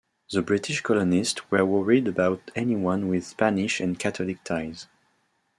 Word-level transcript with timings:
The 0.31 0.41
British 0.41 0.81
colonists 0.81 1.51
were 1.51 1.63
worried 1.63 2.07
about 2.07 2.49
anyone 2.55 3.07
with 3.07 3.23
Spanish 3.23 3.79
and 3.79 3.99
Catholic 3.99 4.43
ties. 4.43 4.87